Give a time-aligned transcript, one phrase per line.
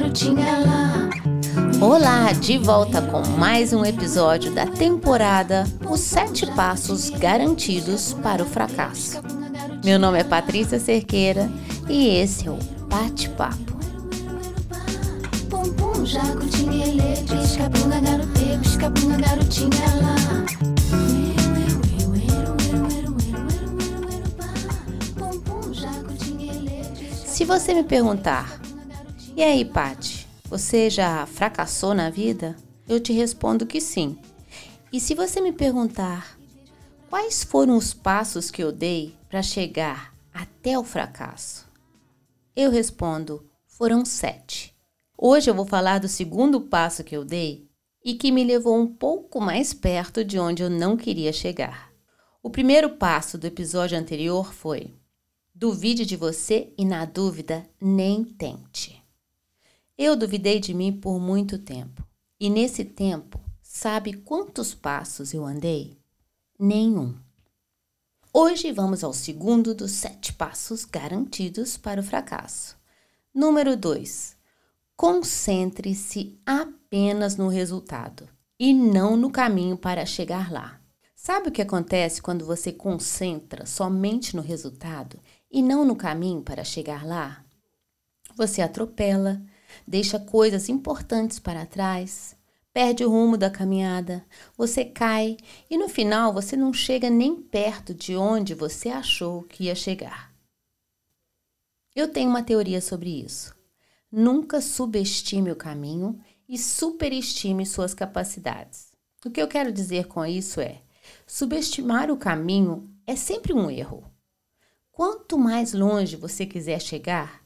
[0.00, 1.10] garotinha lá.
[1.78, 8.46] Olá, de volta com mais um episódio da temporada Os Sete Passos Garantidos para o
[8.46, 9.20] Fracasso.
[9.84, 11.50] Meu nome é Patrícia Cerqueira
[11.86, 13.78] e esse é o Bate-Papo.
[27.26, 28.59] Se você me perguntar,
[29.36, 32.56] e aí, Pati, você já fracassou na vida?
[32.88, 34.18] Eu te respondo que sim.
[34.92, 36.36] E se você me perguntar,
[37.08, 41.68] quais foram os passos que eu dei para chegar até o fracasso?
[42.56, 44.74] Eu respondo, foram sete.
[45.16, 47.68] Hoje eu vou falar do segundo passo que eu dei
[48.04, 51.90] e que me levou um pouco mais perto de onde eu não queria chegar.
[52.42, 54.94] O primeiro passo do episódio anterior foi:
[55.54, 58.99] Duvide de você e, na dúvida, nem tente.
[60.02, 62.02] Eu duvidei de mim por muito tempo.
[62.40, 65.94] E nesse tempo, sabe quantos passos eu andei?
[66.58, 67.14] Nenhum.
[68.32, 72.78] Hoje vamos ao segundo dos sete passos garantidos para o fracasso.
[73.34, 74.38] Número 2.
[74.96, 78.26] Concentre-se apenas no resultado
[78.58, 80.80] e não no caminho para chegar lá.
[81.14, 85.20] Sabe o que acontece quando você concentra somente no resultado
[85.52, 87.44] e não no caminho para chegar lá?
[88.34, 89.42] Você atropela,
[89.86, 92.36] deixa coisas importantes para trás,
[92.72, 94.24] perde o rumo da caminhada,
[94.56, 95.36] você cai
[95.68, 100.32] e no final você não chega nem perto de onde você achou que ia chegar.
[101.94, 103.54] Eu tenho uma teoria sobre isso.
[104.10, 108.90] Nunca subestime o caminho e superestime suas capacidades.
[109.24, 110.82] O que eu quero dizer com isso é:
[111.26, 114.04] subestimar o caminho é sempre um erro.
[114.90, 117.39] Quanto mais longe você quiser chegar,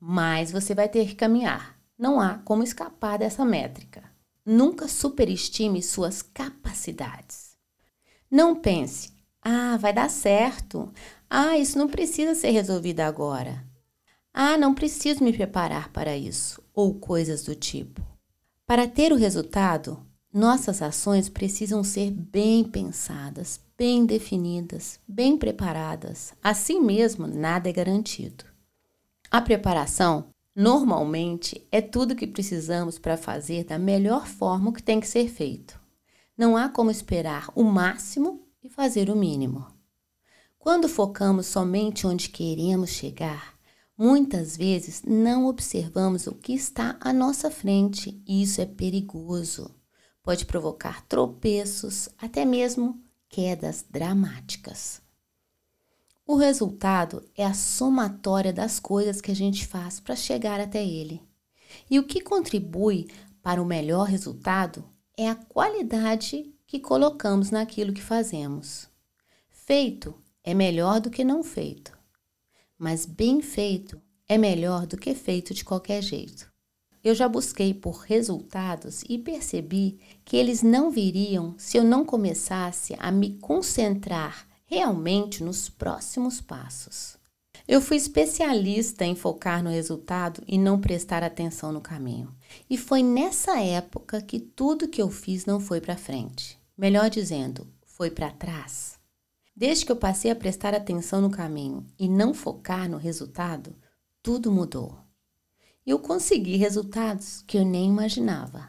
[0.00, 1.78] mais você vai ter que caminhar.
[1.98, 4.02] Não há como escapar dessa métrica.
[4.44, 7.50] Nunca superestime suas capacidades.
[8.30, 9.12] Não pense,
[9.42, 10.90] ah, vai dar certo.
[11.28, 13.64] Ah, isso não precisa ser resolvido agora.
[14.32, 18.00] Ah, não preciso me preparar para isso, ou coisas do tipo.
[18.66, 19.98] Para ter o resultado,
[20.32, 26.32] nossas ações precisam ser bem pensadas, bem definidas, bem preparadas.
[26.42, 28.44] Assim mesmo, nada é garantido.
[29.30, 35.06] A preparação, normalmente, é tudo que precisamos para fazer da melhor forma que tem que
[35.06, 35.80] ser feito.
[36.36, 39.66] Não há como esperar o máximo e fazer o mínimo.
[40.58, 43.54] Quando focamos somente onde queremos chegar,
[43.96, 49.74] muitas vezes não observamos o que está à nossa frente e isso é perigoso
[50.22, 55.02] pode provocar tropeços, até mesmo quedas dramáticas.
[56.30, 61.20] O resultado é a somatória das coisas que a gente faz para chegar até ele.
[61.90, 63.08] E o que contribui
[63.42, 64.84] para o melhor resultado
[65.18, 68.88] é a qualidade que colocamos naquilo que fazemos.
[69.50, 70.14] Feito
[70.44, 71.98] é melhor do que não feito,
[72.78, 76.48] mas bem feito é melhor do que feito de qualquer jeito.
[77.02, 82.94] Eu já busquei por resultados e percebi que eles não viriam se eu não começasse
[83.00, 87.18] a me concentrar realmente nos próximos passos.
[87.66, 92.32] Eu fui especialista em focar no resultado e não prestar atenção no caminho.
[92.68, 96.56] E foi nessa época que tudo que eu fiz não foi para frente.
[96.78, 98.98] Melhor dizendo, foi para trás.
[99.54, 103.74] Desde que eu passei a prestar atenção no caminho e não focar no resultado,
[104.22, 104.96] tudo mudou
[105.90, 108.68] eu consegui resultados que eu nem imaginava.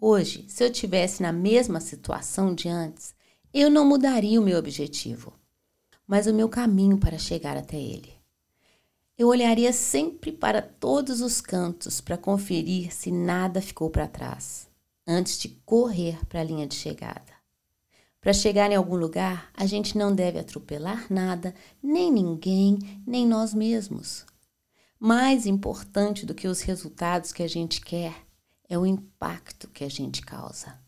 [0.00, 3.14] Hoje, se eu tivesse na mesma situação de antes,
[3.52, 5.32] eu não mudaria o meu objetivo,
[6.06, 8.12] mas o meu caminho para chegar até ele.
[9.18, 14.68] Eu olharia sempre para todos os cantos para conferir se nada ficou para trás,
[15.06, 17.32] antes de correr para a linha de chegada.
[18.20, 23.52] Para chegar em algum lugar, a gente não deve atropelar nada, nem ninguém, nem nós
[23.52, 24.24] mesmos.
[24.98, 28.14] Mais importante do que os resultados que a gente quer
[28.68, 30.78] é o impacto que a gente causa.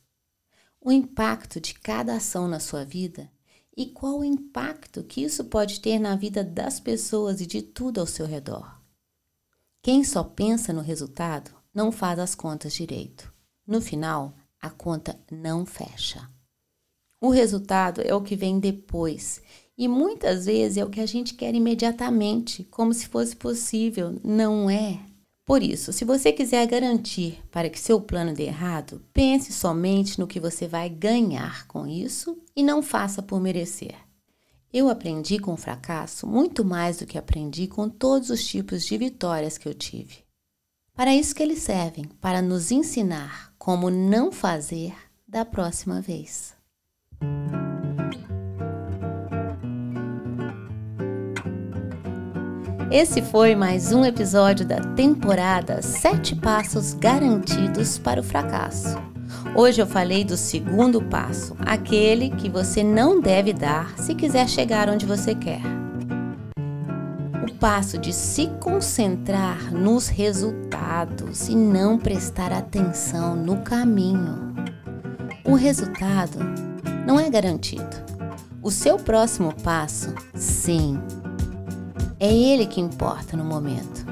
[0.84, 3.30] O impacto de cada ação na sua vida
[3.76, 8.00] e qual o impacto que isso pode ter na vida das pessoas e de tudo
[8.00, 8.80] ao seu redor.
[9.80, 13.32] Quem só pensa no resultado não faz as contas direito.
[13.64, 16.28] No final, a conta não fecha.
[17.20, 19.40] O resultado é o que vem depois
[19.78, 24.18] e muitas vezes é o que a gente quer imediatamente, como se fosse possível.
[24.24, 25.11] Não é.
[25.44, 30.26] Por isso, se você quiser garantir para que seu plano dê errado, pense somente no
[30.26, 33.94] que você vai ganhar com isso e não faça por merecer.
[34.72, 38.96] Eu aprendi com o fracasso muito mais do que aprendi com todos os tipos de
[38.96, 40.18] vitórias que eu tive.
[40.94, 44.94] Para isso que eles servem, para nos ensinar como não fazer
[45.26, 46.54] da próxima vez.
[52.92, 58.98] Esse foi mais um episódio da temporada Sete Passos Garantidos para o Fracasso.
[59.56, 64.90] Hoje eu falei do segundo passo, aquele que você não deve dar se quiser chegar
[64.90, 65.62] onde você quer.
[67.42, 74.54] O passo de se concentrar nos resultados e não prestar atenção no caminho.
[75.46, 76.38] O resultado
[77.06, 78.02] não é garantido.
[78.62, 81.00] O seu próximo passo, sim,
[82.22, 84.06] é ele que importa no momento.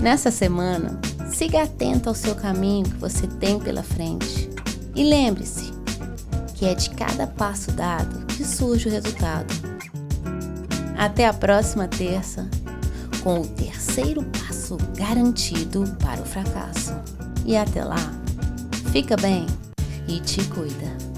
[0.00, 0.98] Nessa semana,
[1.30, 4.48] siga atento ao seu caminho que você tem pela frente.
[4.94, 5.70] E lembre-se
[6.54, 9.52] que é de cada passo dado que surge o resultado.
[10.96, 12.48] Até a próxima terça,
[13.22, 16.94] com o terceiro passo garantido para o fracasso.
[17.44, 18.00] E até lá,
[18.90, 19.44] fica bem
[20.08, 21.11] e te cuida.